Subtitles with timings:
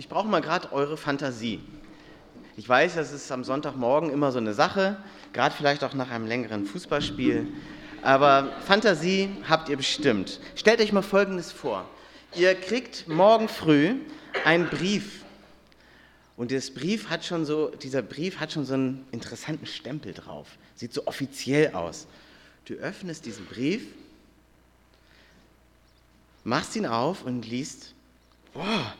[0.00, 1.60] Ich brauche mal gerade eure Fantasie.
[2.56, 4.96] Ich weiß, das ist am Sonntagmorgen immer so eine Sache,
[5.34, 7.48] gerade vielleicht auch nach einem längeren Fußballspiel.
[8.00, 10.40] Aber Fantasie habt ihr bestimmt.
[10.56, 11.86] Stellt euch mal Folgendes vor.
[12.34, 13.96] Ihr kriegt morgen früh
[14.46, 15.22] einen Brief.
[16.38, 20.48] Und das Brief hat schon so, dieser Brief hat schon so einen interessanten Stempel drauf.
[20.76, 22.06] Sieht so offiziell aus.
[22.64, 23.82] Du öffnest diesen Brief,
[26.42, 27.92] machst ihn auf und liest,
[28.54, 28.94] boah,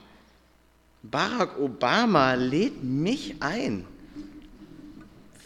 [1.02, 3.84] Barack Obama lädt mich ein.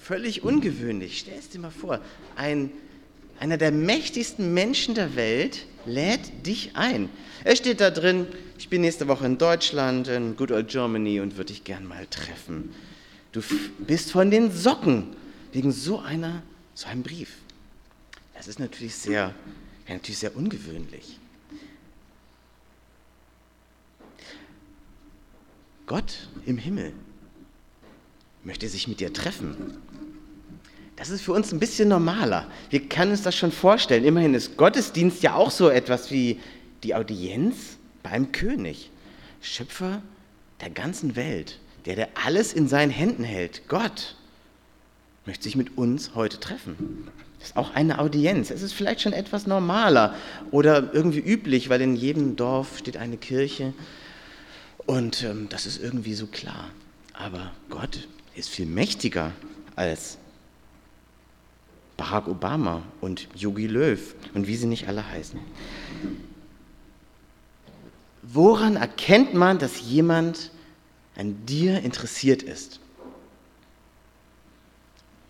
[0.03, 1.19] Völlig ungewöhnlich.
[1.21, 2.01] Stell es dir mal vor,
[2.37, 2.71] ein,
[3.41, 7.09] einer der mächtigsten Menschen der Welt lädt dich ein.
[7.45, 8.27] Er steht da drin,
[8.59, 12.07] ich bin nächste Woche in Deutschland, in Good Old Germany und würde dich gern mal
[12.07, 12.75] treffen.
[13.33, 13.43] Du
[13.79, 15.17] bist von den Socken
[15.53, 16.43] wegen so einer,
[16.75, 17.31] so einem Brief.
[18.35, 19.35] Das ist natürlich sehr,
[19.89, 21.19] natürlich sehr ungewöhnlich.
[25.87, 26.93] Gott im Himmel
[28.43, 29.79] möchte sich mit dir treffen.
[30.97, 32.47] Das ist für uns ein bisschen normaler.
[32.71, 34.05] Wir können uns das schon vorstellen.
[34.05, 36.41] Immerhin ist Gottesdienst ja auch so etwas wie
[36.85, 38.91] die Audienz beim König,
[39.41, 40.03] Schöpfer
[40.61, 43.69] der ganzen Welt, der, der alles in seinen Händen hält.
[43.69, 44.17] Gott
[45.27, 47.09] möchte sich mit uns heute treffen.
[47.39, 48.51] Das ist auch eine Audienz.
[48.51, 50.15] Es ist vielleicht schon etwas normaler
[50.51, 53.75] oder irgendwie üblich, weil in jedem Dorf steht eine Kirche
[54.87, 56.71] und ähm, das ist irgendwie so klar.
[57.13, 59.33] Aber Gott ist viel mächtiger
[59.77, 60.19] als
[61.97, 65.39] Barack Obama und Yogi Löw und wie sie nicht alle heißen.
[68.23, 70.51] Woran erkennt man, dass jemand
[71.17, 72.81] an dir interessiert ist?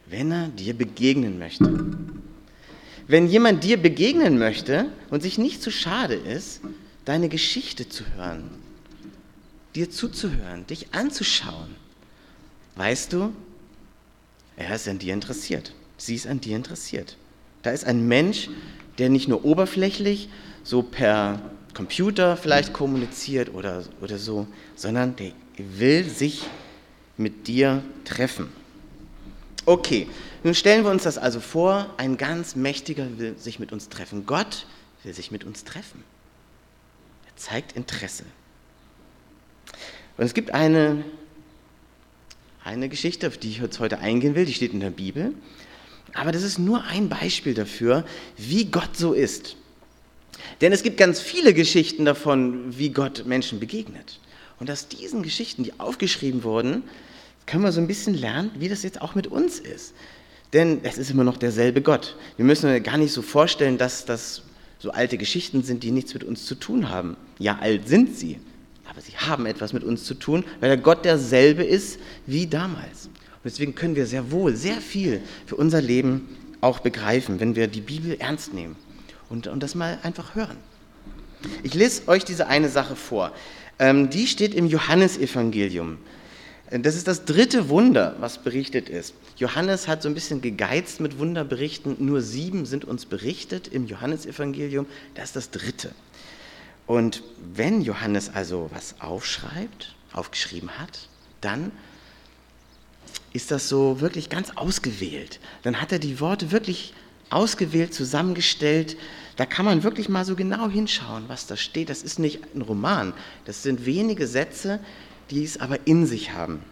[0.06, 1.97] Wenn er dir begegnen möchte.
[3.06, 6.60] Wenn jemand dir begegnen möchte und sich nicht zu schade ist,
[7.05, 8.48] deine Geschichte zu hören,
[9.75, 11.75] dir zuzuhören, dich anzuschauen,
[12.77, 13.32] weißt du,
[14.56, 15.72] er ist an dir interessiert.
[15.97, 17.16] Sie ist an dir interessiert.
[17.62, 18.50] Da ist ein Mensch,
[18.98, 20.28] der nicht nur oberflächlich,
[20.62, 21.41] so per
[21.72, 26.47] Computer vielleicht kommuniziert oder, oder so, sondern der will sich
[27.16, 28.48] mit dir treffen.
[29.66, 30.09] Okay,
[30.43, 34.27] nun stellen wir uns das also vor, ein ganz mächtiger will sich mit uns treffen.
[34.27, 34.66] Gott
[35.03, 36.04] will sich mit uns treffen.
[37.27, 38.25] Er zeigt Interesse.
[40.16, 41.04] Und es gibt eine,
[42.62, 45.34] eine Geschichte, auf die ich jetzt heute eingehen will, die steht in der Bibel.
[46.14, 48.04] Aber das ist nur ein Beispiel dafür,
[48.36, 49.56] wie Gott so ist.
[50.60, 54.20] Denn es gibt ganz viele Geschichten davon, wie Gott Menschen begegnet.
[54.60, 56.84] Und aus diesen Geschichten, die aufgeschrieben wurden,
[57.47, 59.94] können wir so ein bisschen lernen, wie das jetzt auch mit uns ist.
[60.53, 62.16] Denn es ist immer noch derselbe Gott.
[62.36, 64.42] Wir müssen uns gar nicht so vorstellen, dass das
[64.78, 67.16] so alte Geschichten sind, die nichts mit uns zu tun haben.
[67.38, 68.38] Ja, alt sind sie,
[68.89, 73.06] aber sie haben etwas mit uns zu tun, weil der Gott derselbe ist wie damals.
[73.06, 76.28] Und deswegen können wir sehr wohl sehr viel für unser Leben
[76.61, 78.77] auch begreifen, wenn wir die Bibel ernst nehmen
[79.28, 80.56] und, und das mal einfach hören.
[81.62, 83.33] Ich lese euch diese eine Sache vor.
[83.78, 85.99] Ähm, die steht im Johannesevangelium.
[86.71, 89.15] Das ist das dritte Wunder, was berichtet ist.
[89.37, 91.97] Johannes hat so ein bisschen gegeizt mit Wunderberichten.
[91.99, 94.87] Nur sieben sind uns berichtet im Johannesevangelium.
[95.15, 95.91] Das ist das dritte.
[96.87, 97.22] Und
[97.55, 101.09] wenn Johannes also was aufschreibt, aufgeschrieben hat,
[101.41, 101.72] dann
[103.33, 105.41] ist das so wirklich ganz ausgewählt.
[105.62, 106.95] Dann hat er die Worte wirklich
[107.31, 108.97] ausgewählt, zusammengestellt.
[109.37, 111.89] Da kann man wirklich mal so genau hinschauen, was da steht.
[111.89, 113.12] Das ist nicht ein Roman,
[113.45, 114.78] das sind wenige Sätze,
[115.31, 116.62] die es aber in sich haben.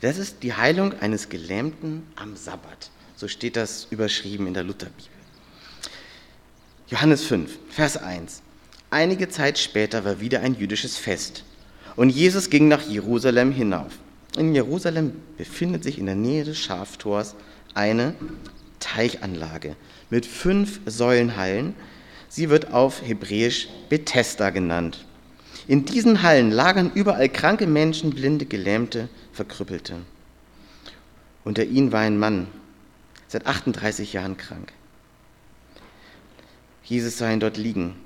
[0.00, 2.90] Das ist die Heilung eines Gelähmten am Sabbat.
[3.16, 5.10] So steht das überschrieben in der Lutherbibel.
[6.88, 8.43] Johannes 5, Vers 1.
[8.94, 11.42] Einige Zeit später war wieder ein jüdisches Fest
[11.96, 13.90] und Jesus ging nach Jerusalem hinauf.
[14.38, 17.34] In Jerusalem befindet sich in der Nähe des Schaftors
[17.74, 18.14] eine
[18.78, 19.74] Teichanlage
[20.10, 21.74] mit fünf Säulenhallen.
[22.28, 25.04] Sie wird auf Hebräisch Bethesda genannt.
[25.66, 29.96] In diesen Hallen lagern überall kranke Menschen, blinde, gelähmte, verkrüppelte.
[31.42, 32.46] Unter ihnen war ein Mann,
[33.26, 34.72] seit 38 Jahren krank.
[36.84, 37.96] Jesus sah ihn dort liegen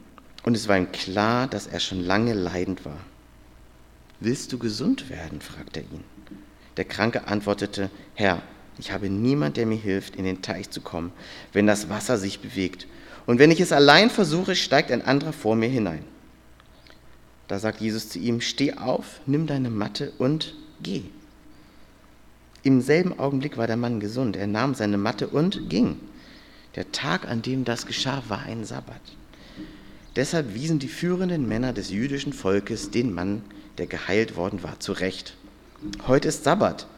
[0.48, 2.96] und es war ihm klar, dass er schon lange leidend war.
[4.18, 5.42] Willst du gesund werden?
[5.42, 6.04] fragte er ihn.
[6.78, 8.40] Der Kranke antwortete, Herr,
[8.78, 11.12] ich habe niemand, der mir hilft, in den Teich zu kommen,
[11.52, 12.86] wenn das Wasser sich bewegt.
[13.26, 16.02] Und wenn ich es allein versuche, steigt ein anderer vor mir hinein.
[17.46, 21.02] Da sagt Jesus zu ihm, steh auf, nimm deine Matte und geh.
[22.62, 24.34] Im selben Augenblick war der Mann gesund.
[24.34, 26.00] Er nahm seine Matte und ging.
[26.74, 29.02] Der Tag, an dem das geschah, war ein Sabbat.
[30.18, 33.40] Deshalb wiesen die führenden Männer des jüdischen Volkes den Mann,
[33.78, 35.36] der geheilt worden war, zurecht.
[36.08, 36.88] Heute ist Sabbat.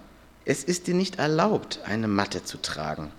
[0.47, 3.13] Es ist dir nicht erlaubt, eine Matte zu tragen.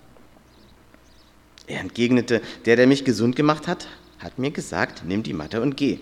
[1.68, 3.86] Er entgegnete, der, der mich gesund gemacht hat,
[4.18, 6.00] hat mir gesagt, nimm die Matte und geh.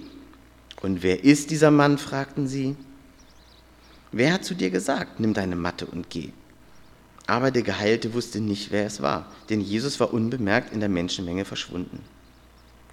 [0.80, 1.98] Und wer ist dieser Mann?
[1.98, 2.76] fragten sie.
[4.12, 6.30] Wer hat zu dir gesagt, nimm deine Matte und geh?
[7.26, 11.44] Aber der Geheilte wusste nicht, wer es war, denn Jesus war unbemerkt in der Menschenmenge
[11.44, 12.00] verschwunden.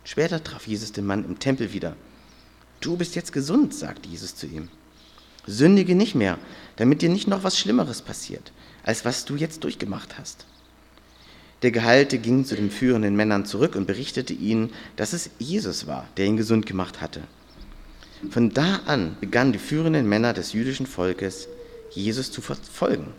[0.07, 1.97] Später traf Jesus den Mann im Tempel wieder.
[2.79, 4.69] Du bist jetzt gesund, sagte Jesus zu ihm.
[5.45, 6.39] Sündige nicht mehr,
[6.77, 10.45] damit dir nicht noch was Schlimmeres passiert, als was du jetzt durchgemacht hast.
[11.61, 16.07] Der Geheilte ging zu den führenden Männern zurück und berichtete ihnen, dass es Jesus war,
[16.15, 17.23] der ihn gesund gemacht hatte.
[18.29, 21.49] Von da an begannen die führenden Männer des jüdischen Volkes,
[21.91, 23.11] Jesus zu verfolgen,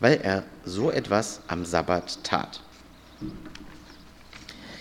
[0.00, 2.60] weil er so etwas am Sabbat tat.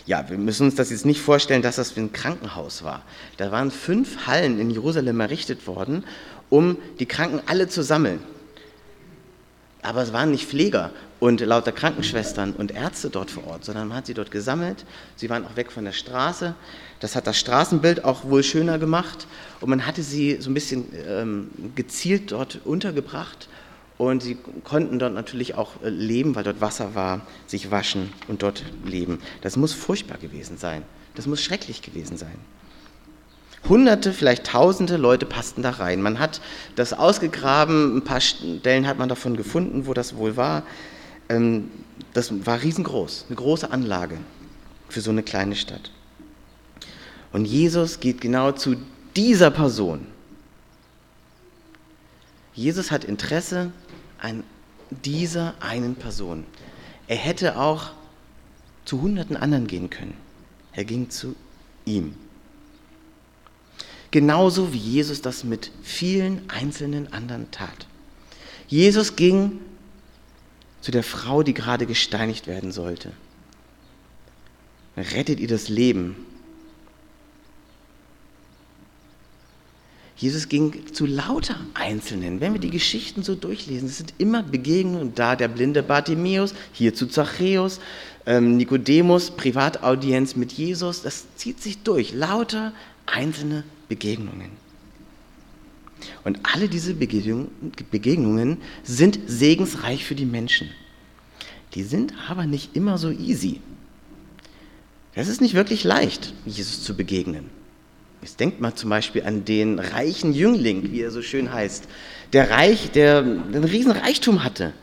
[0.05, 3.01] Ja, wir müssen uns das jetzt nicht vorstellen, dass das wie ein Krankenhaus war.
[3.37, 6.03] Da waren fünf Hallen in Jerusalem errichtet worden,
[6.49, 8.19] um die Kranken alle zu sammeln.
[9.81, 13.97] Aber es waren nicht Pfleger und lauter Krankenschwestern und Ärzte dort vor Ort, sondern man
[13.97, 14.85] hat sie dort gesammelt.
[15.15, 16.53] Sie waren auch weg von der Straße.
[16.99, 19.25] Das hat das Straßenbild auch wohl schöner gemacht.
[19.61, 23.47] Und man hatte sie so ein bisschen ähm, gezielt dort untergebracht.
[23.97, 28.43] Und sie konnten dort natürlich auch äh, leben, weil dort Wasser war, sich waschen und
[28.43, 29.19] dort leben.
[29.41, 30.83] Das muss furchtbar gewesen sein.
[31.15, 32.37] Das muss schrecklich gewesen sein.
[33.69, 36.01] Hunderte, vielleicht tausende Leute passten da rein.
[36.01, 36.41] Man hat
[36.75, 40.63] das ausgegraben, ein paar Stellen hat man davon gefunden, wo das wohl war.
[41.29, 41.71] Ähm,
[42.13, 44.17] das war riesengroß, eine große Anlage
[44.89, 45.91] für so eine kleine Stadt.
[47.31, 48.75] Und Jesus geht genau zu
[49.15, 50.07] dieser Person.
[52.53, 53.71] Jesus hat Interesse
[54.25, 54.43] an
[54.89, 56.45] dieser einen Person.
[57.07, 57.91] Er hätte auch
[58.83, 60.15] zu hunderten anderen gehen können.
[60.73, 61.35] Er ging zu
[61.85, 62.15] ihm.
[64.09, 67.87] Genauso wie Jesus das mit vielen einzelnen anderen tat.
[68.67, 69.59] Jesus ging
[70.81, 73.11] zu der Frau, die gerade gesteinigt werden sollte.
[74.97, 76.15] Rettet ihr das Leben.
[80.25, 82.41] Jesus ging zu lauter Einzelnen.
[82.41, 85.35] Wenn wir die Geschichten so durchlesen, es sind immer Begegnungen da.
[85.35, 87.79] Der blinde Bartimäus, hier zu Zachäus,
[88.25, 91.03] ähm, Nikodemus, Privataudienz mit Jesus.
[91.03, 92.11] Das zieht sich durch.
[92.11, 92.73] Lauter
[93.05, 94.49] einzelne Begegnungen.
[96.23, 100.71] Und alle diese Begegnungen sind segensreich für die Menschen.
[101.75, 103.61] Die sind aber nicht immer so easy.
[105.13, 107.51] Es ist nicht wirklich leicht, Jesus zu begegnen.
[108.25, 111.83] Jetzt denkt mal zum Beispiel an den reichen Jüngling, wie er so schön heißt.
[112.33, 114.73] Der Reich, der einen riesen Reichtum hatte.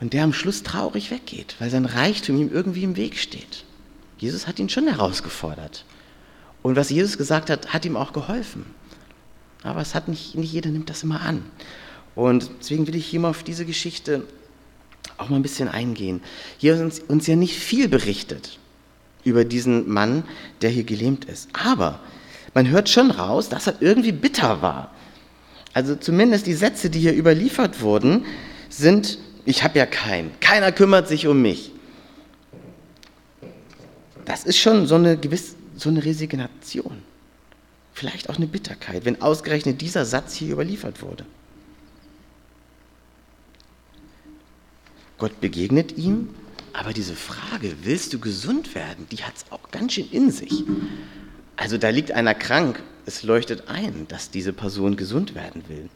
[0.00, 3.64] Und der am Schluss traurig weggeht, weil sein Reichtum ihm irgendwie im Weg steht.
[4.18, 5.84] Jesus hat ihn schon herausgefordert.
[6.62, 8.66] Und was Jesus gesagt hat, hat ihm auch geholfen.
[9.64, 11.42] Aber es hat nicht, nicht jeder nimmt das immer an.
[12.14, 14.22] Und deswegen will ich hier mal auf diese Geschichte
[15.16, 16.22] auch mal ein bisschen eingehen.
[16.56, 18.60] Hier ist uns, uns ja nicht viel berichtet
[19.24, 20.24] über diesen Mann,
[20.62, 21.48] der hier gelähmt ist.
[21.52, 22.00] Aber
[22.54, 24.92] man hört schon raus, dass er irgendwie bitter war.
[25.72, 28.24] Also zumindest die Sätze, die hier überliefert wurden,
[28.68, 31.72] sind, ich habe ja keinen, keiner kümmert sich um mich.
[34.24, 37.02] Das ist schon so eine gewisse, so eine Resignation
[38.00, 41.26] vielleicht auch eine Bitterkeit, wenn ausgerechnet dieser Satz hier überliefert wurde.
[45.18, 46.30] Gott begegnet ihm,
[46.72, 50.64] aber diese Frage, willst du gesund werden, die hat es auch ganz schön in sich.
[51.56, 55.88] Also da liegt einer krank, es leuchtet ein, dass diese Person gesund werden will.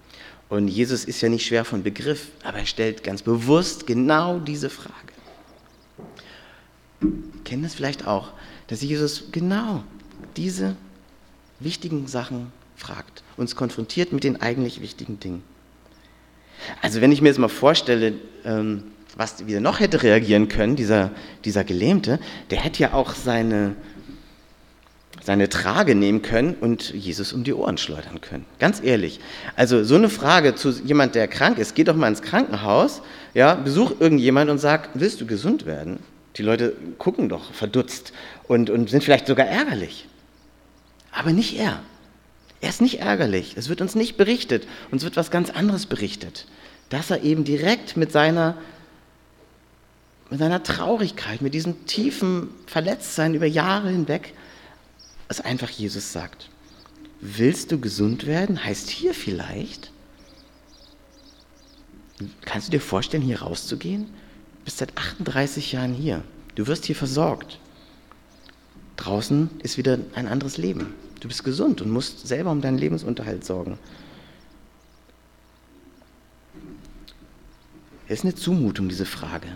[0.49, 4.71] Und Jesus ist ja nicht schwer von Begriff, aber er stellt ganz bewusst genau diese
[4.71, 4.93] Frage.
[7.45, 8.33] Kennen das vielleicht auch,
[8.67, 9.85] dass Jesus genau
[10.37, 10.77] diese
[11.61, 15.43] wichtigen Sachen fragt, uns konfrontiert mit den eigentlich wichtigen Dingen.
[16.83, 18.15] Also wenn ich mir jetzt mal vorstelle,
[18.45, 18.85] ähm,
[19.17, 21.11] was wie er noch hätte reagieren können, dieser,
[21.45, 22.19] dieser Gelähmte,
[22.51, 23.77] der hätte ja auch seine,
[25.23, 28.45] seine Trage nehmen können und Jesus um die Ohren schleudern können.
[28.59, 29.21] Ganz ehrlich.
[29.57, 33.03] Also so eine Frage zu jemand, der krank ist, geh doch mal ins Krankenhaus,
[33.33, 36.01] ja, besuch irgendjemand und sag, willst du gesund werden?
[36.37, 38.13] Die Leute gucken doch verdutzt
[38.49, 40.09] und, und sind vielleicht sogar ärgerlich.
[41.13, 41.81] Aber nicht er.
[42.61, 43.55] Er ist nicht ärgerlich.
[43.57, 44.67] Es wird uns nicht berichtet.
[44.91, 46.47] Uns wird was ganz anderes berichtet.
[46.89, 48.57] Dass er eben direkt mit seiner,
[50.31, 54.35] mit seiner Traurigkeit, mit diesem tiefen Verletztsein über Jahre hinweg,
[55.29, 56.49] es einfach Jesus sagt.
[57.21, 58.65] Willst du gesund werden?
[58.65, 59.91] Heißt hier vielleicht,
[62.43, 64.05] kannst du dir vorstellen, hier rauszugehen?
[64.05, 66.23] Du bist seit 38 Jahren hier.
[66.55, 67.59] Du wirst hier versorgt.
[68.97, 70.95] draußen ist wieder ein anderes Leben.
[71.21, 73.79] Du bist gesund und musst selber um deinen Lebensunterhalt sorgen.
[78.07, 79.49] Es ist eine Zumutung, diese Frage.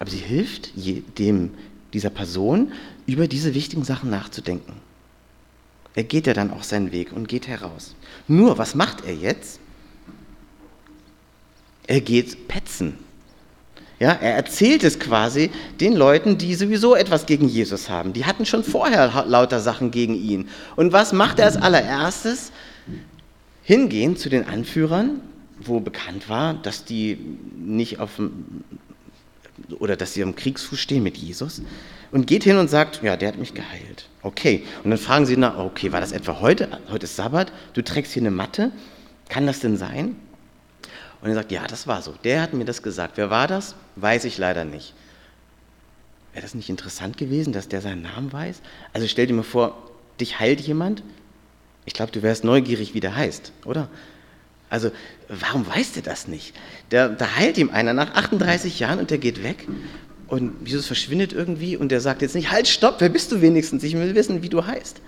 [0.00, 0.72] Aber sie hilft
[1.18, 1.50] dem,
[1.92, 2.72] dieser Person,
[3.06, 4.72] über diese wichtigen Sachen nachzudenken.
[5.94, 7.94] Er geht ja dann auch seinen Weg und geht heraus.
[8.26, 9.60] Nur, was macht er jetzt?
[11.86, 12.98] Er geht petzen.
[13.98, 18.14] Ja, er erzählt es quasi den Leuten, die sowieso etwas gegen Jesus haben.
[18.14, 20.48] Die hatten schon vorher lauter Sachen gegen ihn.
[20.76, 22.52] Und was macht er als allererstes?
[23.62, 25.20] Hingehen zu den Anführern,
[25.60, 27.18] wo bekannt war, dass die
[27.58, 28.12] nicht auf
[29.78, 31.62] oder dass sie am Kriegsfuß stehen mit Jesus
[32.12, 34.08] und geht hin und sagt, ja, der hat mich geheilt.
[34.22, 34.64] Okay.
[34.82, 36.80] Und dann fragen sie nach, okay, war das etwa heute?
[36.90, 38.72] Heute ist Sabbat, du trägst hier eine Matte.
[39.28, 40.16] Kann das denn sein?
[41.22, 42.14] Und er sagt, ja, das war so.
[42.24, 43.16] Der hat mir das gesagt.
[43.16, 43.74] Wer war das?
[43.96, 44.94] Weiß ich leider nicht.
[46.32, 48.62] Wäre das nicht interessant gewesen, dass der seinen Namen weiß?
[48.92, 49.90] Also stell dir mal vor,
[50.20, 51.02] dich heilt jemand.
[51.84, 53.88] Ich glaube, du wärst neugierig, wie der heißt, oder?
[54.70, 54.90] Also,
[55.28, 56.54] warum weiß der das nicht?
[56.90, 59.66] Der, da heilt ihm einer nach 38 Jahren und der geht weg.
[60.28, 63.82] Und Jesus verschwindet irgendwie und der sagt jetzt nicht, halt, stopp, wer bist du wenigstens?
[63.82, 65.00] Ich will wissen, wie du heißt.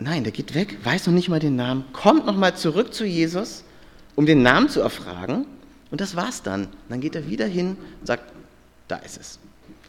[0.00, 3.64] Nein, der geht weg, weiß noch nicht mal den Namen, kommt nochmal zurück zu Jesus
[4.18, 5.46] um den Namen zu erfragen.
[5.92, 6.66] Und das war's dann.
[6.88, 8.24] Dann geht er wieder hin und sagt,
[8.88, 9.38] da ist es.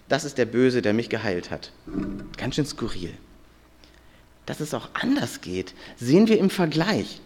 [0.07, 1.71] Das ist der Böse, der mich geheilt hat.
[2.38, 3.12] Ganz schön skurril.
[4.45, 7.21] Dass es auch anders geht, sehen wir im Vergleich.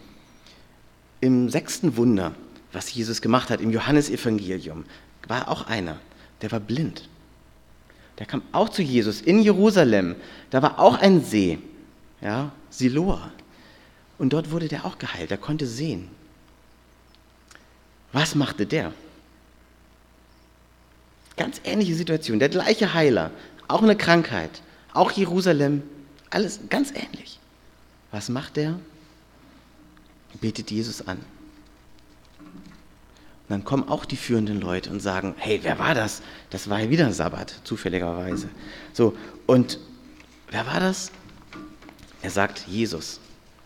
[1.24, 2.36] Im sechsten Wunder,
[2.74, 4.84] was Jesus gemacht hat, im Johannesevangelium,
[5.30, 5.98] war auch einer,
[6.42, 7.08] der war blind.
[8.20, 10.18] Der kam auch zu Jesus in Jerusalem.
[10.50, 11.60] Da war auch ein See,
[12.20, 13.32] ja, Siloa.
[14.18, 15.32] Und dort wurde der auch geheilt.
[15.32, 16.10] Er konnte sehen.
[18.12, 18.92] Was machte der?
[21.38, 23.32] Ganz ähnliche Situation, der gleiche Heiler,
[23.70, 24.62] auch eine Krankheit,
[24.92, 25.84] auch Jerusalem,
[26.30, 27.39] alles ganz ähnlich.
[28.12, 28.77] Was macht der?
[30.42, 31.18] Betet Jesus an.
[33.44, 36.22] Und dann kommen auch die führenden Leute und sagen, hey, wer war das?
[36.50, 38.50] Das war ja wieder Sabbat, zufälligerweise.
[38.94, 39.80] So, und
[40.50, 41.12] wer war das?
[42.22, 43.20] Er sagt, Jesus,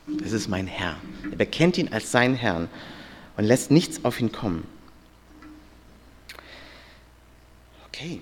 [0.08, 0.98] das ist mein Herr.
[1.30, 2.70] Er bekennt ihn als seinen Herrn
[3.38, 4.64] und lässt nichts auf ihn kommen.
[7.88, 8.22] Okay,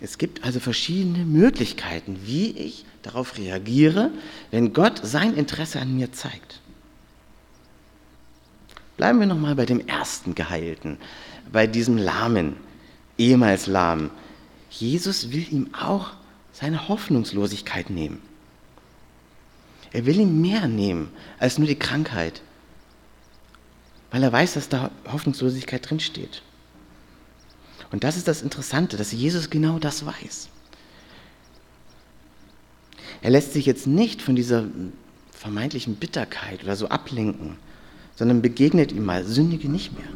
[0.00, 4.10] es gibt also verschiedene Möglichkeiten, wie ich darauf reagiere,
[4.50, 6.60] wenn Gott sein Interesse an mir zeigt.
[8.96, 10.98] Bleiben wir nochmal bei dem ersten Geheilten,
[11.50, 12.56] bei diesem Lahmen,
[13.18, 14.10] ehemals Lahmen.
[14.70, 16.12] Jesus will ihm auch
[16.52, 18.22] seine Hoffnungslosigkeit nehmen.
[19.92, 22.42] Er will ihm mehr nehmen als nur die Krankheit,
[24.10, 26.42] weil er weiß, dass da Hoffnungslosigkeit drinsteht.
[27.90, 30.48] Und das ist das Interessante, dass Jesus genau das weiß.
[33.22, 34.64] Er lässt sich jetzt nicht von dieser
[35.30, 37.56] vermeintlichen Bitterkeit oder so ablenken,
[38.16, 40.06] sondern begegnet ihm mal, sündige nicht mehr.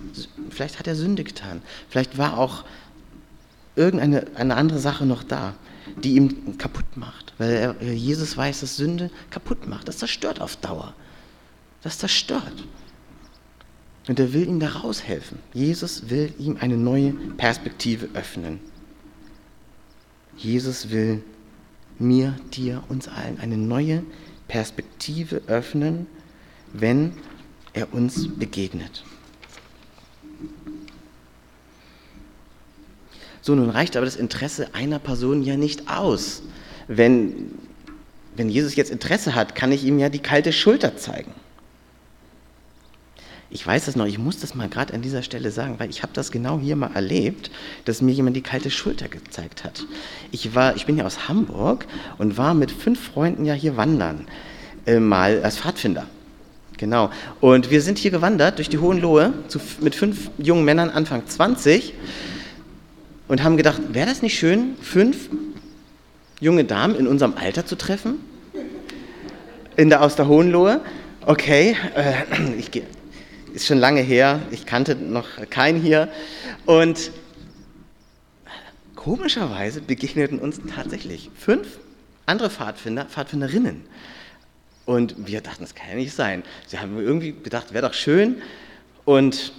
[0.51, 1.63] Vielleicht hat er Sünde getan.
[1.89, 2.65] Vielleicht war auch
[3.77, 5.55] irgendeine eine andere Sache noch da,
[6.03, 7.35] die ihm kaputt macht.
[7.39, 9.89] Weil er, Jesus weiß, dass Sünde kaputt macht.
[9.89, 10.95] Das zerstört auf Dauer.
[11.83, 12.65] Das zerstört.
[14.09, 15.39] Und er will ihm da raushelfen.
[15.53, 18.59] Jesus will ihm eine neue Perspektive öffnen.
[20.37, 21.23] Jesus will
[21.99, 24.03] mir, dir, uns allen eine neue
[24.47, 26.07] Perspektive öffnen,
[26.73, 27.13] wenn
[27.79, 29.05] er uns begegnet.
[33.41, 36.43] So, nun reicht aber das Interesse einer Person ja nicht aus.
[36.89, 37.53] Wenn,
[38.37, 41.33] wenn Jesus jetzt Interesse hat, kann ich ihm ja die kalte Schulter zeigen.
[43.51, 46.03] Ich weiß das noch, ich muss das mal gerade an dieser Stelle sagen, weil ich
[46.03, 47.51] habe das genau hier mal erlebt,
[47.87, 49.87] dass mir jemand die kalte Schulter gezeigt hat.
[50.31, 51.87] Ich, war, ich bin ja aus Hamburg
[52.19, 54.27] und war mit fünf Freunden ja hier wandern,
[54.85, 56.07] äh, mal als Pfadfinder.
[56.79, 57.11] Genau.
[57.41, 61.93] Und wir sind hier gewandert durch die Hohenlohe zu, mit fünf jungen Männern Anfang 20
[63.27, 65.29] und haben gedacht, wäre das nicht schön, fünf
[66.41, 68.21] junge Damen in unserem Alter zu treffen?
[69.77, 70.81] In der, aus der Hohenlohe?
[71.27, 72.15] Okay, äh,
[72.59, 72.71] ich
[73.53, 76.09] ist schon lange her, ich kannte noch keinen hier.
[76.65, 77.11] Und
[78.95, 81.67] komischerweise begegneten uns tatsächlich fünf
[82.27, 83.85] andere Pfadfinder, Pfadfinderinnen.
[84.89, 86.43] Und wir dachten, das kann ja nicht sein.
[86.67, 88.41] Sie haben irgendwie gedacht, wäre doch schön.
[89.05, 89.53] Und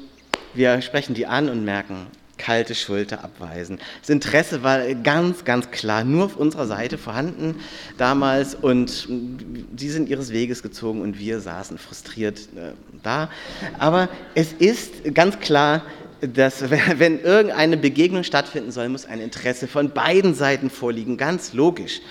[0.55, 2.07] wir sprechen die an und merken,
[2.39, 3.77] kalte Schulter abweisen.
[4.01, 7.57] Das Interesse war ganz, ganz klar nur auf unserer Seite vorhanden
[8.00, 9.07] damals und
[9.77, 12.71] sie sind ihres Weges gezogen und wir saßen frustriert äh,
[13.03, 13.29] da.
[13.77, 15.83] Aber es ist ganz klar,
[16.21, 22.01] dass wenn irgendeine Begegnung stattfinden soll, muss ein Interesse von beiden Seiten vorliegen, ganz logisch.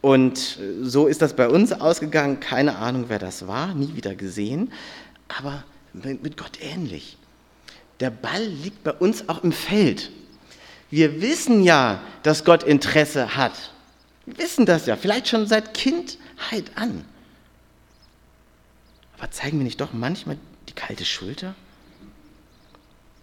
[0.00, 2.40] Und so ist das bei uns ausgegangen.
[2.40, 4.72] Keine Ahnung, wer das war, nie wieder gesehen.
[5.28, 7.16] Aber mit Gott ähnlich.
[8.00, 10.10] Der Ball liegt bei uns auch im Feld.
[10.90, 13.72] Wir wissen ja, dass Gott Interesse hat.
[14.24, 17.04] Wir wissen das ja, vielleicht schon seit Kindheit an.
[19.18, 20.38] Aber zeigen wir nicht doch manchmal
[20.68, 21.54] die kalte Schulter?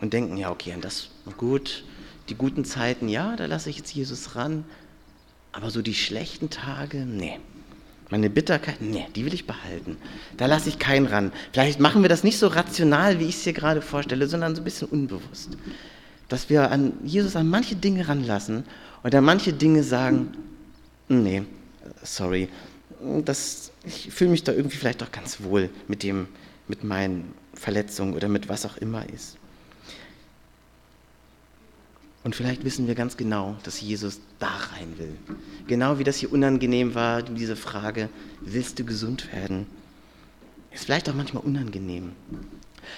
[0.02, 1.86] Und denken, ja, okay, das gut,
[2.28, 4.66] die guten Zeiten, ja, da lasse ich jetzt Jesus ran.
[5.56, 7.40] Aber so die schlechten Tage, nee.
[8.12, 9.98] Meine Bitterkeit, nee, die will ich behalten.
[10.38, 11.32] Da lasse ich keinen ran.
[11.54, 14.62] Vielleicht machen wir das nicht so rational, wie ich es hier gerade vorstelle, sondern so
[14.62, 15.58] ein bisschen unbewusst.
[16.28, 18.66] Dass wir an Jesus an manche Dinge ranlassen
[19.02, 20.34] und an manche Dinge sagen,
[21.08, 21.44] nee,
[22.04, 22.50] sorry,
[23.24, 26.28] das, ich fühle mich da irgendwie vielleicht auch ganz wohl mit dem,
[26.68, 29.38] mit meinen Verletzungen oder mit was auch immer ist.
[32.26, 35.16] Und vielleicht wissen wir ganz genau, dass Jesus da rein will.
[35.68, 38.10] Genau wie das hier unangenehm war, diese Frage,
[38.42, 39.68] willst du gesund werden?
[40.72, 42.14] Ist vielleicht auch manchmal unangenehm.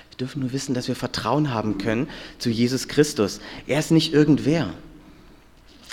[0.10, 2.08] Wir dürfen nur wissen, dass wir Vertrauen haben können
[2.40, 3.42] zu Jesus Christus.
[3.68, 4.74] Er ist nicht irgendwer.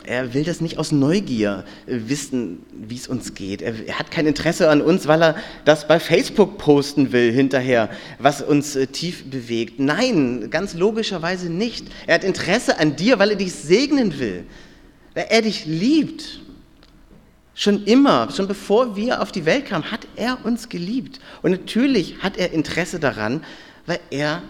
[0.07, 3.63] Er will das nicht aus Neugier äh, wissen, wie es uns geht.
[3.63, 7.89] Er, er, hat kein Interesse an uns, weil er das bei Facebook posten will hinterher,
[8.19, 9.81] was uns äh, tief bewegt.
[9.81, 11.87] Nein, ganz logischerweise nicht.
[12.07, 14.45] Er hat Interesse an dir, weil er dich segnen will,
[15.15, 16.41] weil er dich liebt.
[17.57, 21.21] Schon immer, schon bevor wir auf die Welt kamen, hat er uns geliebt.
[21.41, 23.45] Und natürlich hat er Interesse daran,
[23.87, 24.43] weil er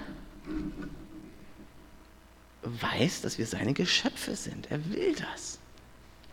[2.65, 4.71] weiß, dass wir seine Geschöpfe sind.
[4.71, 5.59] Er will das.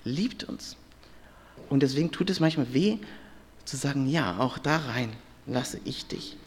[0.03, 0.77] Liebt uns.
[1.69, 2.97] Und deswegen tut es manchmal weh,
[3.65, 5.13] zu sagen, ja, auch da rein
[5.45, 6.37] lasse ich dich.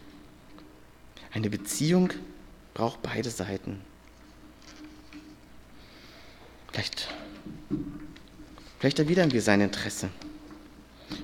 [1.32, 2.10] Eine Beziehung
[2.74, 3.80] braucht beide Seiten.
[6.70, 7.08] Vielleicht,
[8.78, 10.10] vielleicht erwidern wir sein Interesse.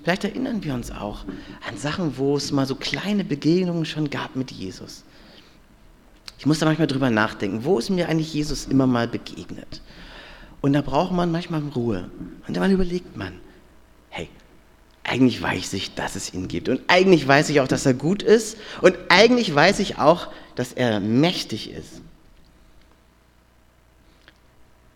[0.04, 1.24] Vielleicht erinnern wir uns auch
[1.66, 5.04] an Sachen, wo es mal so kleine Begegnungen schon gab mit Jesus.
[6.40, 9.82] Ich muss da manchmal drüber nachdenken, wo ist mir eigentlich Jesus immer mal begegnet?
[10.62, 12.10] Und da braucht man manchmal Ruhe.
[12.48, 13.38] Und dann überlegt man,
[14.08, 14.26] hey,
[15.04, 16.70] eigentlich weiß ich, dass es ihn gibt.
[16.70, 18.56] Und eigentlich weiß ich auch, dass er gut ist.
[18.80, 22.00] Und eigentlich weiß ich auch, dass er mächtig ist.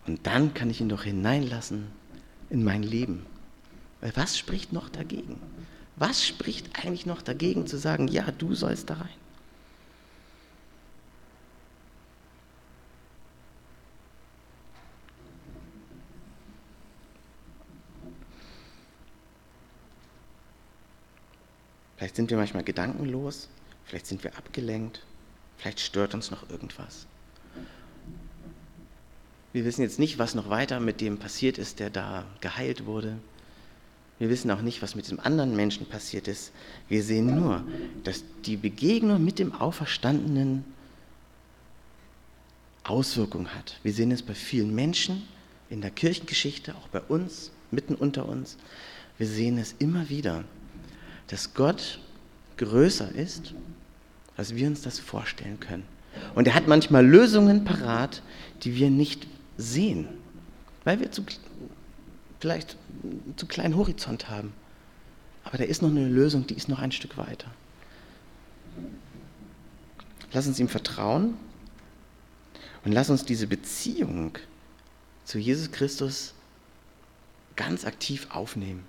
[0.06, 1.88] Und dann kann ich ihn doch hineinlassen
[2.48, 3.26] in mein Leben.
[4.00, 5.38] Weil was spricht noch dagegen?
[5.96, 9.23] Was spricht eigentlich noch dagegen zu sagen, ja, du sollst da rein?
[22.04, 23.48] Vielleicht sind wir manchmal gedankenlos,
[23.86, 25.00] vielleicht sind wir abgelenkt,
[25.56, 27.06] vielleicht stört uns noch irgendwas.
[29.54, 33.16] Wir wissen jetzt nicht, was noch weiter mit dem passiert ist, der da geheilt wurde.
[34.18, 36.52] Wir wissen auch nicht, was mit dem anderen Menschen passiert ist.
[36.90, 37.64] Wir sehen nur,
[38.02, 40.62] dass die Begegnung mit dem Auferstandenen
[42.82, 43.80] Auswirkungen hat.
[43.82, 45.26] Wir sehen es bei vielen Menschen
[45.70, 48.58] in der Kirchengeschichte, auch bei uns, mitten unter uns.
[49.16, 50.44] Wir sehen es immer wieder
[51.28, 52.00] dass Gott
[52.56, 53.54] größer ist,
[54.36, 55.84] als wir uns das vorstellen können.
[56.34, 58.22] Und er hat manchmal Lösungen parat,
[58.62, 60.08] die wir nicht sehen,
[60.84, 61.24] weil wir zu,
[62.40, 62.76] vielleicht
[63.36, 64.52] zu kleinen Horizont haben.
[65.44, 67.48] Aber da ist noch eine Lösung, die ist noch ein Stück weiter.
[70.32, 71.34] Lass uns ihm vertrauen
[72.84, 74.38] und lass uns diese Beziehung
[75.24, 76.34] zu Jesus Christus
[77.56, 78.84] ganz aktiv aufnehmen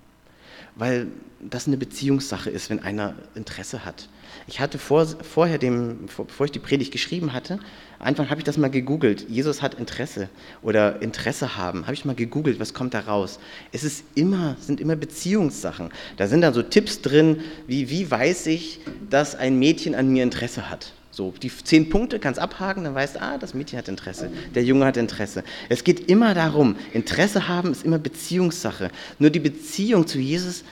[0.76, 1.08] weil
[1.40, 4.10] das eine Beziehungssache ist, wenn einer Interesse hat.
[4.48, 7.60] Ich hatte vor, vorher, dem, bevor ich die Predigt geschrieben hatte,
[8.00, 9.28] einfach habe ich das mal gegoogelt.
[9.30, 10.30] Jesus hat Interesse
[10.62, 11.84] oder Interesse haben.
[11.84, 13.40] Habe ich mal gegoogelt, was kommt da raus?
[13.72, 15.90] Es ist immer, sind immer Beziehungssachen.
[16.18, 20.24] Da sind dann so Tipps drin, wie wie weiß ich, dass ein Mädchen an mir
[20.24, 20.94] Interesse hat.
[21.16, 24.66] So, die zehn Punkte kannst abhaken, dann weißt du, ah, das Mädchen hat Interesse, der
[24.66, 25.46] Junge hat Interesse.
[25.70, 28.92] Es geht immer darum, Interesse haben ist immer Beziehungssache.
[29.18, 30.66] Nur die Beziehung zu Jesus,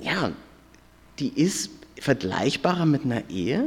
[0.00, 0.32] ja,
[1.18, 1.70] die ist
[2.00, 3.66] vergleichbarer mit einer Ehe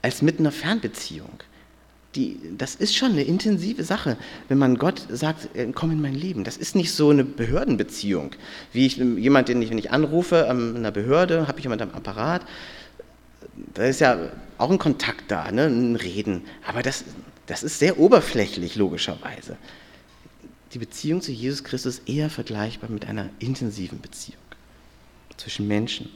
[0.00, 1.42] als mit einer Fernbeziehung.
[2.14, 4.16] Die, das ist schon eine intensive Sache,
[4.48, 6.42] wenn man Gott sagt, äh, komm in mein Leben.
[6.42, 8.30] Das ist nicht so eine Behördenbeziehung,
[8.72, 11.90] wie ich jemand, den ich, wenn ich anrufe an einer Behörde, habe ich jemand am
[11.90, 12.40] Apparat,
[13.74, 15.66] da ist ja auch ein Kontakt da, ne?
[15.66, 16.44] ein Reden.
[16.66, 17.04] Aber das,
[17.46, 19.56] das ist sehr oberflächlich, logischerweise.
[20.72, 24.40] Die Beziehung zu Jesus Christus ist eher vergleichbar mit einer intensiven Beziehung
[25.36, 26.10] zwischen Menschen.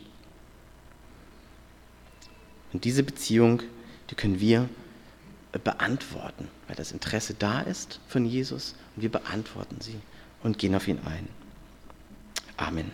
[2.73, 3.63] Und diese Beziehung,
[4.11, 4.69] die können wir
[5.65, 9.97] beantworten, weil das Interesse da ist von Jesus und wir beantworten sie
[10.43, 11.29] und gehen auf ihn ein.
[12.57, 12.91] Amen.